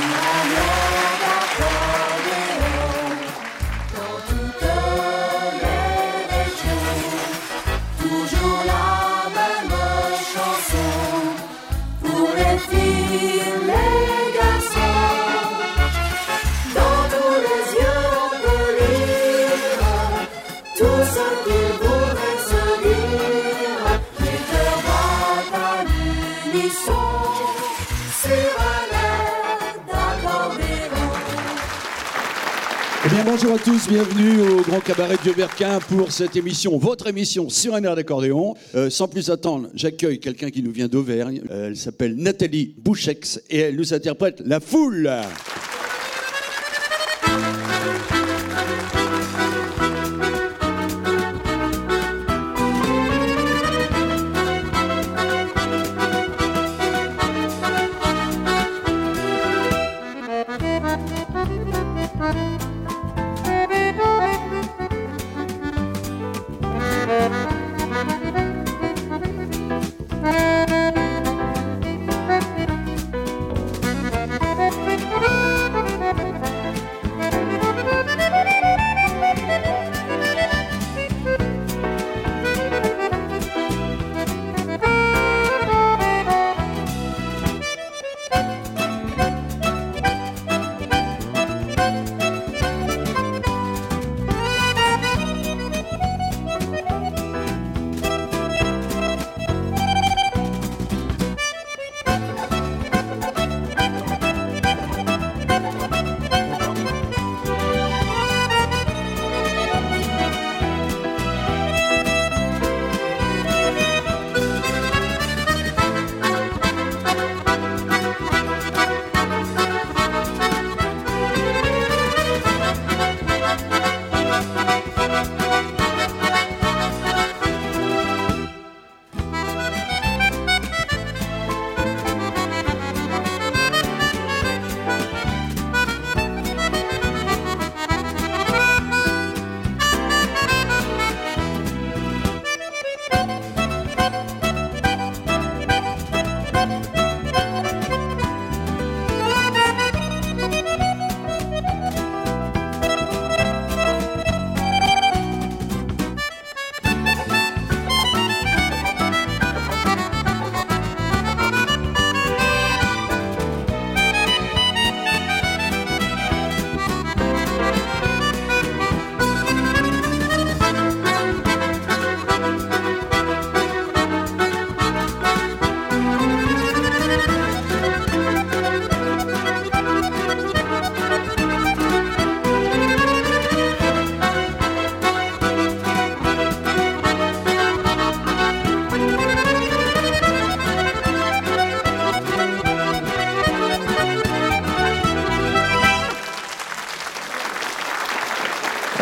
Amém. 0.00 0.87
Bonjour 33.30 33.52
à 33.56 33.58
tous, 33.58 33.88
bienvenue 33.88 34.40
au 34.40 34.62
Grand 34.62 34.80
Cabaret 34.80 35.18
de 35.22 35.32
Berquin 35.32 35.80
pour 35.80 36.12
cette 36.12 36.34
émission, 36.34 36.78
votre 36.78 37.08
émission 37.08 37.50
sur 37.50 37.74
un 37.74 37.82
air 37.82 37.94
d'accordéon. 37.94 38.54
Euh, 38.74 38.88
sans 38.88 39.06
plus 39.06 39.28
attendre, 39.28 39.68
j'accueille 39.74 40.18
quelqu'un 40.18 40.48
qui 40.48 40.62
nous 40.62 40.72
vient 40.72 40.88
d'Auvergne. 40.88 41.42
Euh, 41.50 41.66
elle 41.66 41.76
s'appelle 41.76 42.16
Nathalie 42.16 42.74
Bouchex 42.78 43.42
et 43.50 43.58
elle 43.58 43.76
nous 43.76 43.92
interprète 43.92 44.40
La 44.46 44.60
Foule. 44.60 45.10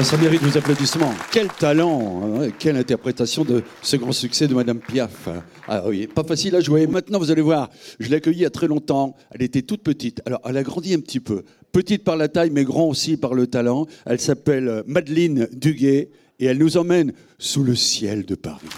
Ça 0.07 0.17
mérite 0.17 0.41
vos 0.41 0.57
applaudissements. 0.57 1.13
Quel 1.33 1.49
talent, 1.49 2.23
hein, 2.23 2.51
quelle 2.61 2.77
interprétation 2.77 3.45
de 3.45 3.65
ce 3.83 3.97
grand 3.97 4.13
succès 4.13 4.47
de 4.47 4.55
Madame 4.55 4.79
Piaf. 4.79 5.29
Ah 5.67 5.83
oui, 5.89 6.07
pas 6.07 6.23
facile 6.23 6.55
à 6.55 6.61
jouer. 6.61 6.87
Maintenant, 6.87 7.19
vous 7.19 7.33
allez 7.33 7.43
voir, 7.43 7.71
je 7.99 8.09
l'ai 8.09 8.19
accueillie 8.19 8.39
il 8.39 8.43
y 8.43 8.47
a 8.47 8.51
très 8.51 8.69
longtemps. 8.69 9.17
Elle 9.33 9.43
était 9.43 9.63
toute 9.63 9.83
petite. 9.83 10.23
Alors, 10.25 10.41
elle 10.45 10.59
a 10.59 10.63
grandi 10.63 10.95
un 10.95 11.01
petit 11.01 11.19
peu. 11.19 11.43
Petite 11.73 12.05
par 12.05 12.17
la 12.17 12.29
taille, 12.29 12.51
mais 12.51 12.63
grand 12.63 12.87
aussi 12.87 13.17
par 13.17 13.35
le 13.35 13.49
talent. 13.49 13.87
Elle 14.05 14.21
s'appelle 14.21 14.69
euh, 14.69 14.83
Madeleine 14.87 15.49
Duguay 15.53 16.11
et 16.39 16.45
elle 16.45 16.59
nous 16.59 16.77
emmène 16.77 17.13
sous 17.41 17.65
le 17.65 17.75
ciel 17.75 18.25
de 18.25 18.37
Paris. 18.37 18.69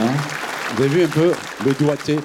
Hein 0.00 0.14
vous 0.76 0.82
avez 0.84 0.94
vu 0.94 1.02
un 1.02 1.08
peu 1.08 1.32
le 1.66 1.74
doigté 1.74 2.16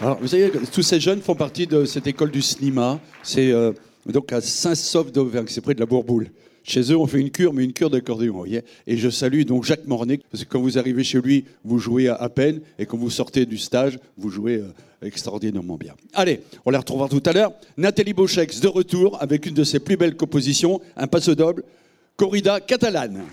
Alors, 0.00 0.18
vous 0.20 0.28
savez, 0.28 0.50
tous 0.72 0.82
ces 0.82 1.00
jeunes 1.00 1.20
font 1.20 1.34
partie 1.34 1.66
de 1.66 1.84
cette 1.84 2.06
école 2.06 2.30
du 2.30 2.40
cinéma. 2.40 2.98
C'est 3.22 3.52
euh, 3.52 3.72
donc 4.06 4.32
à 4.32 4.40
Saint-Sauf 4.40 5.12
d'Auvergne, 5.12 5.46
c'est 5.48 5.60
près 5.60 5.74
de 5.74 5.80
la 5.80 5.86
Bourboule. 5.86 6.28
Chez 6.62 6.80
eux, 6.92 6.96
on 6.96 7.06
fait 7.06 7.18
une 7.18 7.30
cure, 7.30 7.52
mais 7.52 7.64
une 7.64 7.74
cure 7.74 7.90
d'accordéon, 7.90 8.36
voyez. 8.36 8.62
Et 8.86 8.96
je 8.96 9.10
salue 9.10 9.42
donc 9.42 9.64
Jacques 9.64 9.86
Mornay, 9.86 10.20
parce 10.30 10.44
que 10.44 10.48
quand 10.48 10.60
vous 10.60 10.78
arrivez 10.78 11.04
chez 11.04 11.20
lui, 11.20 11.44
vous 11.64 11.78
jouez 11.78 12.08
à, 12.08 12.28
peine, 12.30 12.60
et 12.78 12.86
quand 12.86 12.96
vous 12.96 13.10
sortez 13.10 13.44
du 13.44 13.58
stage, 13.58 13.98
vous 14.16 14.30
jouez 14.30 14.56
euh, 14.56 14.72
extraordinairement 15.02 15.76
bien. 15.76 15.94
Allez, 16.14 16.40
on 16.64 16.70
les 16.70 16.78
retrouvera 16.78 17.08
tout 17.08 17.22
à 17.26 17.32
l'heure. 17.32 17.52
Nathalie 17.76 18.14
Beauchex 18.14 18.60
de 18.60 18.68
retour 18.68 19.18
avec 19.20 19.44
une 19.44 19.54
de 19.54 19.64
ses 19.64 19.80
plus 19.80 19.96
belles 19.96 20.16
compositions, 20.16 20.80
un 20.96 21.06
passo 21.06 21.34
doble, 21.34 21.64
Corrida 22.16 22.60
catalane. 22.60 23.24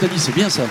C'est 0.00 0.34
bien 0.34 0.48
ça. 0.48 0.62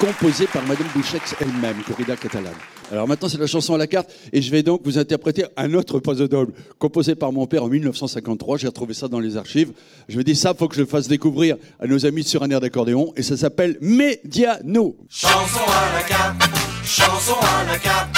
Composé 0.00 0.48
par 0.48 0.66
Madame 0.66 0.88
Bouchex 0.96 1.36
elle-même, 1.40 1.76
Corrida 1.86 2.16
catalane. 2.16 2.54
Alors 2.90 3.06
maintenant 3.06 3.28
c'est 3.28 3.38
la 3.38 3.46
chanson 3.46 3.72
à 3.74 3.78
la 3.78 3.86
carte 3.86 4.12
et 4.32 4.42
je 4.42 4.50
vais 4.50 4.64
donc 4.64 4.80
vous 4.84 4.98
interpréter 4.98 5.44
un 5.56 5.74
autre 5.74 6.00
puzzle 6.00 6.26
double 6.26 6.52
composé 6.80 7.14
par 7.14 7.30
mon 7.30 7.46
père 7.46 7.62
en 7.62 7.68
1953. 7.68 8.58
J'ai 8.58 8.66
retrouvé 8.66 8.92
ça 8.92 9.06
dans 9.06 9.20
les 9.20 9.36
archives. 9.36 9.72
Je 10.08 10.18
me 10.18 10.24
dis 10.24 10.34
ça, 10.34 10.54
faut 10.54 10.66
que 10.66 10.74
je 10.74 10.80
le 10.80 10.86
fasse 10.86 11.06
découvrir 11.06 11.56
à 11.78 11.86
nos 11.86 12.04
amis 12.04 12.24
sur 12.24 12.42
un 12.42 12.50
air 12.50 12.60
d'accordéon 12.60 13.12
et 13.16 13.22
ça 13.22 13.36
s'appelle 13.36 13.78
Mediano. 13.80 14.96
Chanson 15.08 15.60
à 15.68 15.96
la 15.96 16.02
carte, 16.02 16.42
chanson 16.84 17.36
à 17.40 17.72
la 17.72 17.78
carte, 17.78 18.16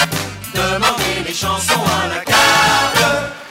demandez 0.55 1.27
les 1.27 1.33
chansons 1.33 1.83
à 2.03 2.07
la 2.07 2.23
carte. 2.23 3.46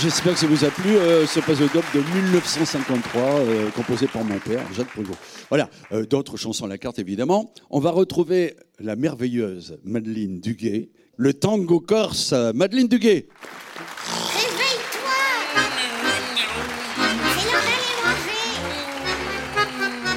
J'espère 0.00 0.34
que 0.34 0.38
ça 0.38 0.46
vous 0.46 0.64
a 0.64 0.70
plu, 0.70 0.96
euh, 0.96 1.26
ce 1.26 1.40
Pasodope 1.40 1.84
de 1.92 1.98
1953, 1.98 3.20
euh, 3.20 3.70
composé 3.70 4.06
par 4.06 4.22
mon 4.22 4.38
père, 4.38 4.62
Jacques 4.76 4.92
Proulx. 4.92 5.10
Voilà, 5.48 5.68
euh, 5.90 6.06
d'autres 6.06 6.36
chansons 6.36 6.66
à 6.66 6.68
la 6.68 6.78
carte 6.78 7.00
évidemment. 7.00 7.52
On 7.68 7.80
va 7.80 7.90
retrouver 7.90 8.54
la 8.78 8.94
merveilleuse 8.94 9.80
Madeleine 9.82 10.38
Duguay, 10.40 10.90
le 11.16 11.34
tango 11.34 11.80
corse, 11.80 12.32
Madeleine 12.54 12.86
Duguay. 12.86 13.26
Réveille-toi 14.34 15.16
C'est 15.58 16.46
l'heure 16.46 17.56
d'aller 17.56 17.90
manger 18.04 18.38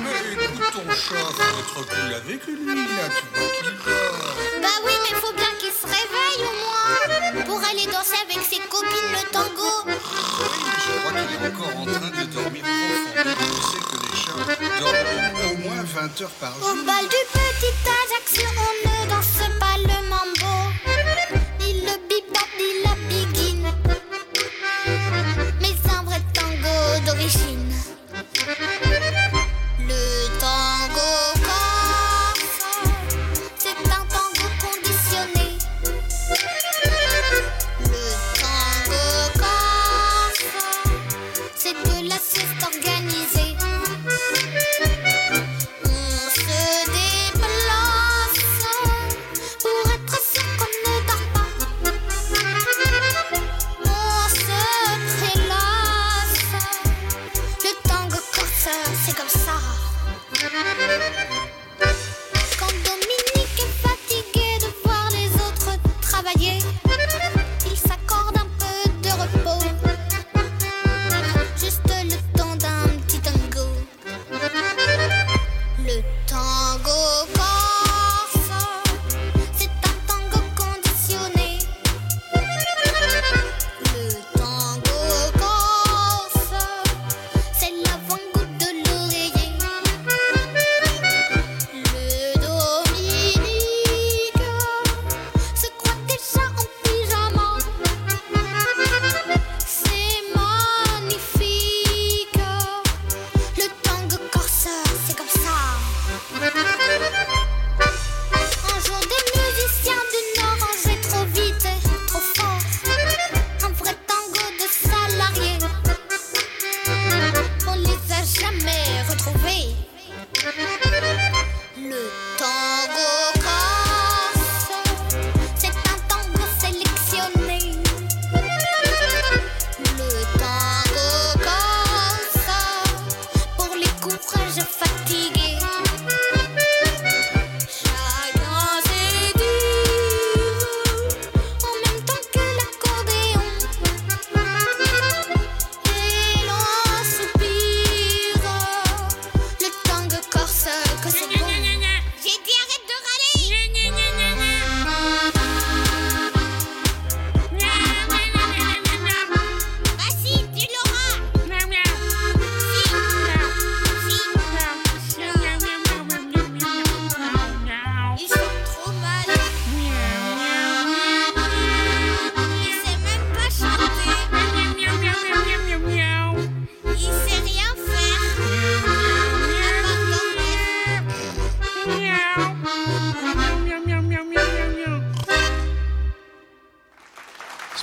Mais 0.03 0.43
écoute 0.43 0.71
ton 0.73 0.91
chat, 0.93 1.15
faut 1.15 1.59
être 1.59 1.87
cool 1.87 2.13
avec 2.13 2.45
lui, 2.45 2.65
là, 2.75 3.09
tu 3.17 3.25
vois 3.33 3.49
qu'il 3.49 3.71
dort. 3.83 4.35
Bah 4.61 4.77
oui, 4.85 4.93
mais 5.09 5.15
faut 5.19 5.33
bien 5.33 5.51
qu'il 5.59 5.71
se 5.71 5.87
réveille 5.87 6.43
au 6.45 6.53
moins 6.61 7.45
Pour 7.45 7.59
aller 7.67 7.85
danser 7.87 8.19
avec 8.29 8.40
copines 8.81 9.11
le 9.13 9.23
tango 9.31 9.71
Oui, 9.85 9.93
je 9.93 10.91
crois 10.99 11.13
qu'il 11.21 11.31
est 11.33 11.47
encore 11.47 11.75
en 11.77 11.85
train 11.85 12.09
de 12.09 12.25
dormir 12.33 12.63
profondément. 12.63 13.35
Tu 13.55 13.61
sais 13.71 13.83
que 13.89 13.95
les 14.01 14.15
chats 14.17 14.41
dorment 14.79 15.51
au 15.51 15.57
moins 15.69 15.83
20 15.83 16.21
heures 16.21 16.29
par 16.39 16.53
Au 16.57 16.75
jour. 16.75 16.85
bal 16.85 17.03
du 17.03 17.21
petit 17.33 17.75
Ajaccio, 18.01 18.47
on 18.57 18.73
ne 18.89 19.09
danse 19.09 19.30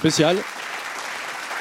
Spécial. 0.09 0.39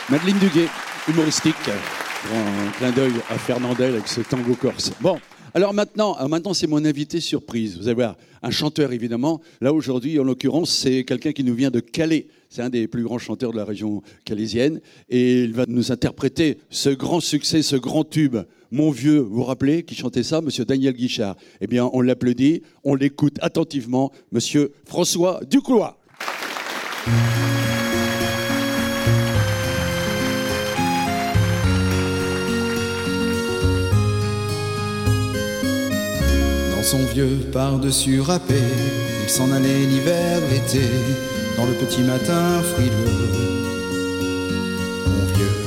Madeleine 0.09 0.39
Duguay, 0.39 0.69
humoristique. 1.09 1.53
Grand 1.65 2.71
clin 2.77 2.91
d'œil 2.91 3.11
à 3.29 3.37
Fernandel 3.37 3.95
avec 3.95 4.07
ce 4.07 4.21
tango 4.21 4.55
corse. 4.55 4.93
Bon, 5.01 5.19
alors 5.53 5.73
maintenant, 5.73 6.15
maintenant 6.29 6.53
c'est 6.53 6.65
mon 6.65 6.85
invité 6.85 7.19
surprise. 7.19 7.77
Vous 7.77 7.89
allez 7.89 7.95
voir, 7.95 8.15
un 8.41 8.49
chanteur 8.49 8.93
évidemment. 8.93 9.41
Là 9.59 9.73
aujourd'hui, 9.73 10.17
en 10.17 10.23
l'occurrence, 10.23 10.69
c'est 10.69 11.03
quelqu'un 11.03 11.33
qui 11.33 11.43
nous 11.43 11.55
vient 11.55 11.71
de 11.71 11.81
Calais. 11.81 12.27
C'est 12.49 12.61
un 12.61 12.69
des 12.69 12.87
plus 12.87 13.03
grands 13.03 13.17
chanteurs 13.17 13.51
de 13.51 13.57
la 13.57 13.65
région 13.65 14.01
calaisienne. 14.23 14.79
Et 15.09 15.41
il 15.41 15.51
va 15.51 15.65
nous 15.67 15.91
interpréter 15.91 16.59
ce 16.69 16.89
grand 16.89 17.19
succès, 17.19 17.61
ce 17.61 17.75
grand 17.75 18.05
tube. 18.05 18.37
Mon 18.71 18.91
vieux, 18.91 19.19
vous 19.19 19.35
vous 19.35 19.43
rappelez, 19.43 19.83
qui 19.83 19.93
chantait 19.93 20.23
ça, 20.23 20.39
monsieur 20.39 20.63
Daniel 20.63 20.93
Guichard? 20.93 21.35
Eh 21.59 21.67
bien, 21.67 21.89
on 21.91 21.99
l'applaudit, 21.99 22.61
on 22.85 22.95
l'écoute 22.95 23.39
attentivement, 23.41 24.13
monsieur 24.31 24.71
François 24.85 25.41
Duclois. 25.49 25.99
Son 36.87 36.99
vieux 36.99 37.39
par-dessus 37.51 38.21
râpé, 38.21 38.61
il 39.21 39.29
s'en 39.29 39.51
allait 39.51 39.85
l'hiver, 39.91 40.39
l'été, 40.49 40.87
dans 41.57 41.65
le 41.65 41.73
petit 41.73 42.01
matin 42.01 42.61
frileux. 42.73 43.27
Mon 45.05 45.25
vieux, 45.35 45.57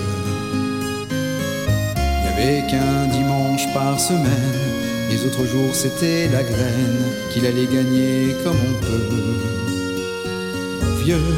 il 1.11 2.22
n'y 2.22 2.28
avait 2.33 2.66
qu'un 2.70 3.04
dimanche 3.12 3.70
par 3.74 4.00
semaine, 4.00 4.56
les 5.11 5.26
autres 5.26 5.44
jours 5.44 5.74
c'était 5.74 6.26
la 6.28 6.42
graine 6.42 7.04
qu'il 7.30 7.44
allait 7.44 7.66
gagner 7.66 8.35
comme 8.42 8.56
on 8.56 8.74
peut. 8.87 9.18
Mon 10.80 10.94
vieux, 11.04 11.35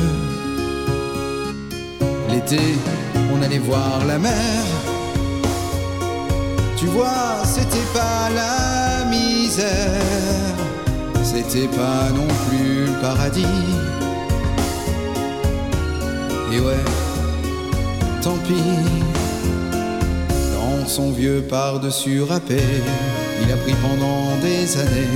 l'été, 2.30 2.62
on 3.34 3.42
allait 3.42 3.58
voir 3.58 4.04
la 4.06 4.20
mer. 4.20 4.62
Tu 6.76 6.86
vois, 6.86 7.42
c'était 7.44 7.88
pas 7.92 8.30
la 8.32 8.81
c'était 11.22 11.68
pas 11.68 12.10
non 12.14 12.26
plus 12.48 12.86
le 12.86 13.00
paradis. 13.00 13.46
Et 16.52 16.60
ouais, 16.60 16.84
tant 18.22 18.38
pis. 18.46 18.54
Dans 20.54 20.86
son 20.86 21.10
vieux 21.12 21.42
par-dessus 21.48 22.22
râpé, 22.22 22.60
il 23.42 23.52
a 23.52 23.56
pris 23.56 23.74
pendant 23.82 24.36
des 24.40 24.76
années 24.78 25.10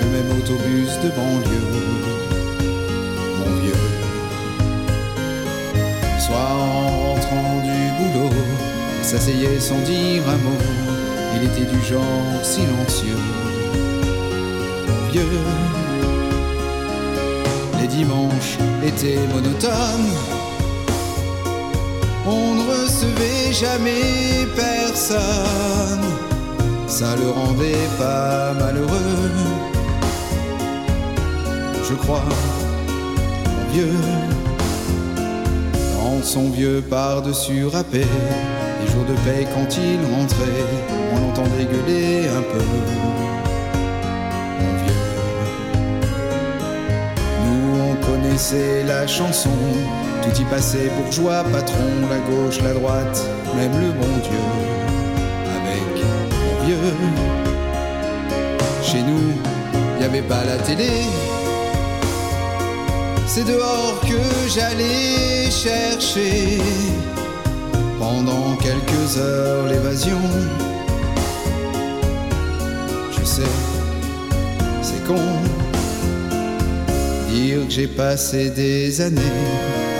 le 0.00 0.06
même 0.10 0.38
autobus 0.38 0.92
de 1.02 1.08
banlieue. 1.08 1.68
Mon 3.38 3.52
vieux, 3.62 3.82
soir 6.18 6.52
en 6.52 7.14
rentrant 7.14 7.62
s'asseyait 9.02 9.60
sans 9.60 9.78
dire 9.80 10.22
un 10.26 10.38
mot. 10.38 10.62
Il 11.34 11.42
était 11.44 11.70
du 11.70 11.82
genre 11.82 12.42
silencieux, 12.42 13.18
Les 17.80 17.86
dimanches 17.86 18.56
étaient 18.82 19.18
monotones. 19.34 20.10
On 22.26 22.54
ne 22.54 22.62
recevait 22.70 23.52
jamais 23.52 24.46
personne. 24.56 26.00
Ça 26.86 27.14
le 27.16 27.30
rendait 27.30 27.88
pas 27.98 28.54
malheureux. 28.54 29.30
Je 31.88 31.94
crois, 31.94 32.24
mon 33.46 33.72
vieux, 33.74 33.98
dans 35.94 36.22
son 36.22 36.48
vieux 36.48 36.82
par-dessus 36.88 37.66
râpé. 37.66 38.06
Les 38.80 38.90
jours 38.90 39.04
de 39.04 39.14
paix 39.24 39.46
quand 39.54 39.76
il 39.76 39.98
rentrait, 40.14 40.64
on 41.14 41.20
l'entendait 41.20 41.66
gueuler 41.66 42.28
un 42.28 42.42
peu. 42.42 43.01
On 48.32 48.34
connaissait 48.34 48.82
la 48.84 49.06
chanson, 49.06 49.50
tout 50.22 50.40
y 50.40 50.44
passait 50.44 50.90
bourgeois, 50.96 51.44
patron, 51.52 51.76
la 52.08 52.18
gauche, 52.18 52.62
la 52.62 52.72
droite, 52.72 53.22
même 53.56 53.72
le 53.72 53.92
bon 53.92 54.06
Dieu. 54.22 54.38
Avec 55.58 56.04
mon 56.30 56.64
vieux, 56.64 56.94
chez 58.82 59.02
nous, 59.02 59.34
y 60.00 60.04
avait 60.04 60.22
pas 60.22 60.44
la 60.44 60.56
télé. 60.56 60.90
C'est 63.26 63.44
dehors 63.44 64.00
que 64.00 64.48
j'allais 64.48 65.50
chercher 65.50 66.58
pendant 67.98 68.56
quelques 68.56 69.18
heures 69.18 69.66
l'évasion. 69.66 70.20
Je 73.10 73.24
sais, 73.24 73.42
c'est 74.82 75.04
con 75.06 75.51
dire 77.32 77.66
que 77.66 77.72
j'ai 77.72 77.86
passé 77.86 78.50
des 78.50 79.00
années 79.00 79.38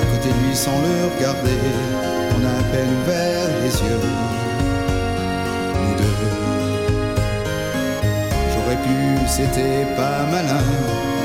à 0.00 0.04
côté 0.12 0.28
de 0.28 0.46
lui 0.46 0.54
sans 0.54 0.78
le 0.86 1.14
regarder. 1.14 1.60
On 2.34 2.40
a 2.44 2.54
à 2.60 2.64
peine 2.72 2.92
ouvert 3.02 3.48
les 3.62 3.74
yeux, 3.84 4.02
nous 5.82 5.94
deux. 6.00 6.18
J'aurais 8.52 8.80
pu, 8.86 8.98
c'était 9.26 9.86
pas 9.96 10.20
malin, 10.30 10.64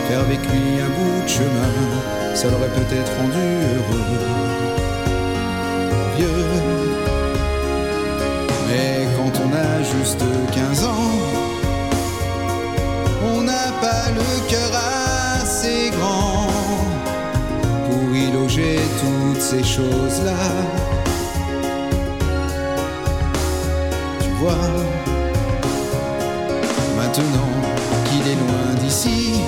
faire 0.07 0.21
avec 0.21 0.39
lui 0.51 0.65
un 0.85 0.91
bout 0.97 1.23
de 1.23 1.29
chemin. 1.29 1.73
Ça 2.33 2.47
l'aurait 2.49 2.75
peut-être 2.79 3.11
rendu 3.19 3.47
heureux 3.75 4.05
vieux. 6.17 6.45
Mais 8.67 9.07
quand 9.15 9.33
on 9.43 9.49
a 9.53 9.83
juste 9.83 10.23
15 10.53 10.83
ans, 10.83 11.11
on 13.33 13.41
n'a 13.41 13.71
pas 13.81 14.05
le 14.15 14.49
cœur 14.49 14.71
assez 15.41 15.91
grand 15.91 16.47
pour 17.85 18.15
y 18.15 18.31
loger 18.31 18.79
toutes 19.01 19.41
ces 19.41 19.63
choses-là. 19.63 20.43
Tu 24.21 24.29
vois, 24.39 24.69
maintenant 26.97 27.53
qu'il 28.05 28.25
est 28.31 28.39
loin 28.45 28.69
d'ici, 28.81 29.41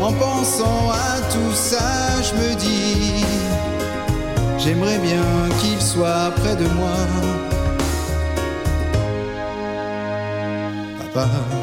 en 0.00 0.12
pensant 0.12 0.90
à 0.90 1.20
tout 1.32 1.54
ça, 1.54 1.88
je 2.22 2.32
me 2.40 2.54
dis. 2.54 3.24
J'aimerais 4.64 4.98
bien 4.98 5.24
qu'il 5.60 5.80
soit 5.82 6.30
près 6.36 6.54
de 6.54 6.68
moi. 6.68 6.96
Papa. 11.12 11.61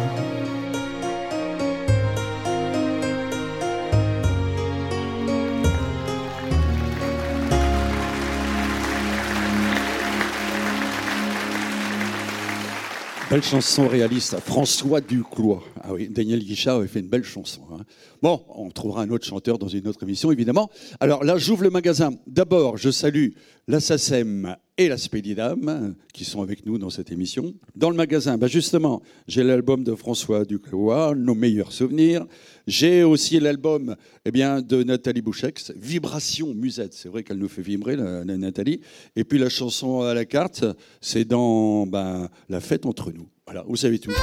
Belle 13.30 13.44
chanson 13.44 13.88
réaliste, 13.88 14.40
François 14.40 15.02
Duclois. 15.02 15.64
Ah 15.84 15.94
oui, 15.94 16.10
Daniel 16.10 16.40
Guichard 16.40 16.78
avait 16.78 16.88
fait 16.88 17.00
une 17.00 17.10
belle 17.10 17.24
chanson. 17.24 17.62
hein. 17.72 17.84
Bon, 18.24 18.44
on 18.56 18.72
trouvera 18.72 19.04
un 19.04 19.10
autre 19.12 19.26
chanteur 19.28 19.60
dans 19.60 19.68
une 19.68 19.88
autre 19.88 20.02
émission, 20.02 20.32
évidemment. 20.32 20.72
Alors 21.00 21.24
là, 21.24 21.38
j'ouvre 21.38 21.62
le 21.62 21.70
magasin. 21.70 22.10
D'abord, 22.26 22.78
je 22.78 22.90
salue 22.90 23.30
la 23.68 23.80
SACEM 23.80 24.56
et 24.80 24.88
la 24.88 24.98
Spédidam 24.98 25.94
qui 26.14 26.24
sont 26.24 26.42
avec 26.42 26.66
nous 26.66 26.78
dans 26.78 26.90
cette 26.90 27.12
émission. 27.12 27.54
Dans 27.76 27.90
le 27.90 27.98
magasin, 27.98 28.38
bah 28.38 28.48
justement, 28.48 29.02
j'ai 29.28 29.44
l'album 29.44 29.84
de 29.84 29.94
François 29.94 30.46
Duclois, 30.46 31.14
Nos 31.16 31.36
meilleurs 31.36 31.74
souvenirs. 31.74 32.26
J'ai 32.66 33.04
aussi 33.04 33.42
l'album 33.42 33.98
eh 34.24 34.32
bien, 34.32 34.62
de 34.62 34.82
Nathalie 34.84 35.22
Bouchex, 35.22 35.74
Vibration 35.76 36.54
Musette. 36.54 36.94
C'est 36.94 37.10
vrai 37.10 37.24
qu'elle 37.24 37.40
nous 37.40 37.50
fait 37.50 37.62
vibrer, 37.62 37.98
Nathalie. 37.98 38.80
Et 39.18 39.26
puis 39.26 39.38
la 39.38 39.50
chanson 39.50 40.02
à 40.02 40.14
la 40.14 40.24
carte, 40.24 40.64
c'est 41.02 41.26
dans 41.26 41.86
ben, 41.86 42.30
La 42.48 42.62
fête 42.62 42.86
entre 42.86 43.12
nous. 43.12 43.28
Voilà, 43.46 43.66
vous 43.68 43.76
savez 43.76 44.00
tout. 44.00 44.14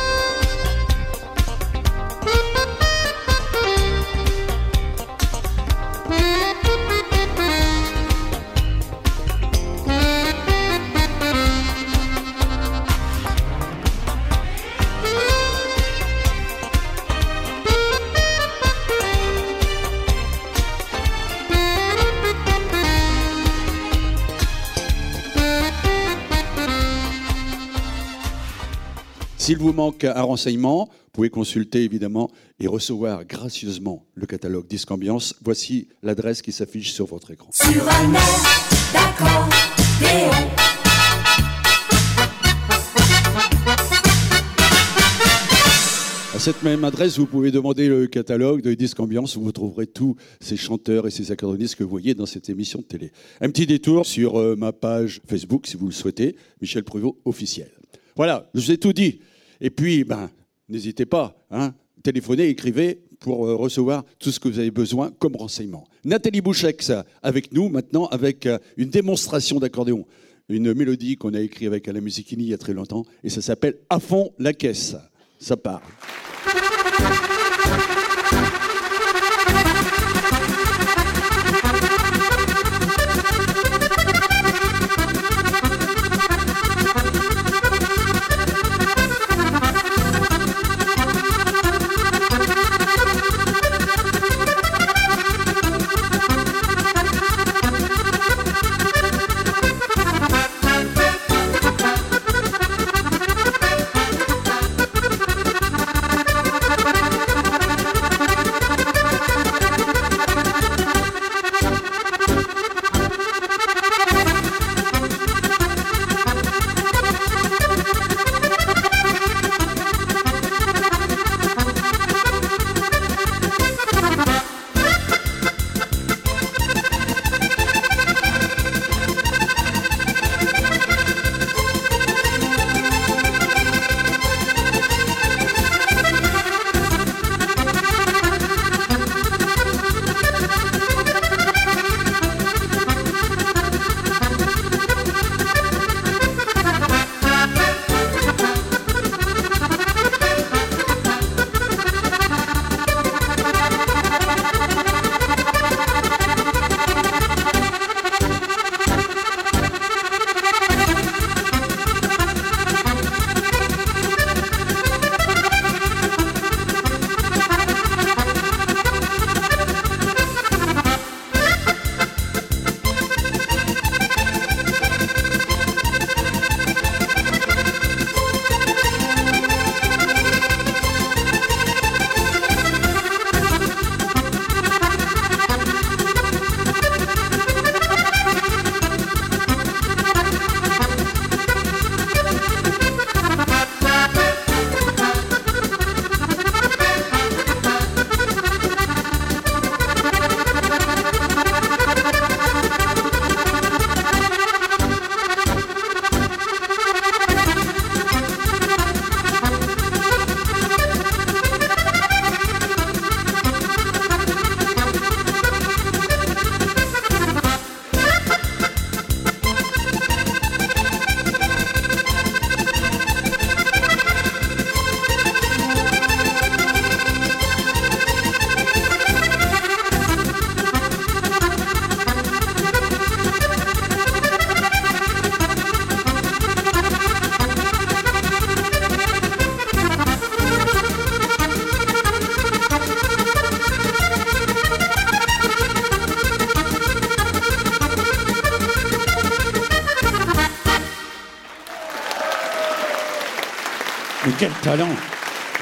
S'il 29.46 29.58
vous 29.58 29.72
manque 29.72 30.02
un 30.02 30.22
renseignement, 30.22 30.88
vous 30.90 31.10
pouvez 31.12 31.30
consulter 31.30 31.84
évidemment 31.84 32.32
et 32.58 32.66
recevoir 32.66 33.24
gracieusement 33.24 34.04
le 34.16 34.26
catalogue 34.26 34.66
Disque 34.66 34.90
Ambiance. 34.90 35.36
Voici 35.40 35.86
l'adresse 36.02 36.42
qui 36.42 36.50
s'affiche 36.50 36.92
sur 36.92 37.06
votre 37.06 37.30
écran. 37.30 37.50
Sur 37.52 37.88
un 37.88 38.12
air. 38.12 38.20
À 46.34 46.38
cette 46.40 46.64
même 46.64 46.82
adresse, 46.82 47.16
vous 47.16 47.26
pouvez 47.26 47.52
demander 47.52 47.86
le 47.86 48.08
catalogue 48.08 48.62
de 48.62 48.74
Disque 48.74 48.98
Ambiance 48.98 49.36
où 49.36 49.42
vous 49.42 49.52
trouverez 49.52 49.86
tous 49.86 50.16
ces 50.40 50.56
chanteurs 50.56 51.06
et 51.06 51.12
ces 51.12 51.30
accordéonistes 51.30 51.76
que 51.76 51.84
vous 51.84 51.90
voyez 51.90 52.14
dans 52.14 52.26
cette 52.26 52.50
émission 52.50 52.80
de 52.80 52.84
télé. 52.84 53.12
Un 53.40 53.50
petit 53.50 53.66
détour 53.66 54.06
sur 54.06 54.40
euh, 54.40 54.56
ma 54.56 54.72
page 54.72 55.20
Facebook 55.28 55.68
si 55.68 55.76
vous 55.76 55.86
le 55.86 55.92
souhaitez, 55.92 56.34
Michel 56.60 56.82
Pruvot 56.82 57.20
officiel. 57.24 57.70
Voilà, 58.16 58.50
je 58.52 58.60
vous 58.60 58.72
ai 58.72 58.78
tout 58.78 58.92
dit. 58.92 59.20
Et 59.60 59.70
puis, 59.70 60.04
ben, 60.04 60.30
n'hésitez 60.68 61.06
pas, 61.06 61.36
hein, 61.50 61.74
téléphonez, 62.02 62.48
écrivez 62.48 63.00
pour 63.20 63.46
euh, 63.46 63.56
recevoir 63.56 64.04
tout 64.18 64.30
ce 64.30 64.38
que 64.38 64.48
vous 64.48 64.58
avez 64.58 64.70
besoin 64.70 65.10
comme 65.18 65.36
renseignement. 65.36 65.86
Nathalie 66.04 66.40
Bouchex 66.40 66.92
avec 67.22 67.52
nous 67.52 67.68
maintenant 67.68 68.06
avec 68.06 68.46
euh, 68.46 68.58
une 68.76 68.90
démonstration 68.90 69.58
d'accordéon. 69.58 70.06
Une 70.48 70.74
mélodie 70.74 71.16
qu'on 71.16 71.34
a 71.34 71.40
écrite 71.40 71.66
avec 71.66 71.88
Alain 71.88 72.00
Musichini 72.00 72.44
il 72.44 72.50
y 72.50 72.54
a 72.54 72.58
très 72.58 72.74
longtemps 72.74 73.04
et 73.24 73.30
ça 73.30 73.42
s'appelle 73.42 73.78
À 73.90 73.98
fond 73.98 74.32
la 74.38 74.52
caisse. 74.52 74.94
Ça 75.40 75.56
part. 75.56 75.82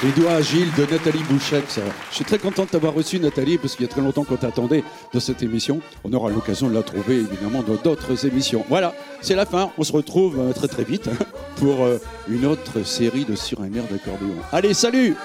Les 0.03 0.11
doigts 0.11 0.31
agiles 0.31 0.71
de 0.75 0.85
Nathalie 0.91 1.23
Bouchette. 1.29 1.79
Je 2.09 2.15
suis 2.15 2.25
très 2.25 2.39
content 2.39 2.63
de 2.63 2.69
t'avoir 2.69 2.95
reçu, 2.95 3.19
Nathalie, 3.19 3.59
parce 3.59 3.75
qu'il 3.75 3.85
y 3.85 3.89
a 3.89 3.91
très 3.91 4.01
longtemps 4.01 4.23
qu'on 4.23 4.35
t'attendait 4.35 4.83
dans 5.13 5.19
cette 5.19 5.43
émission. 5.43 5.79
On 6.03 6.11
aura 6.11 6.31
l'occasion 6.31 6.67
de 6.69 6.73
la 6.73 6.81
trouver, 6.81 7.17
évidemment, 7.17 7.61
dans 7.61 7.75
d'autres 7.75 8.25
émissions. 8.25 8.65
Voilà, 8.67 8.95
c'est 9.21 9.35
la 9.35 9.45
fin. 9.45 9.71
On 9.77 9.83
se 9.83 9.91
retrouve 9.91 10.39
euh, 10.39 10.53
très 10.53 10.67
très 10.67 10.83
vite 10.83 11.07
hein, 11.07 11.23
pour 11.57 11.83
euh, 11.83 11.99
une 12.27 12.45
autre 12.47 12.83
série 12.83 13.25
de 13.25 13.35
Sur 13.35 13.61
un 13.61 13.71
air 13.73 13.83
d'accordéon. 13.83 14.37
Allez, 14.51 14.73
salut 14.73 15.15